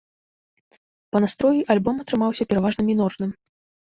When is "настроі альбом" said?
1.25-1.95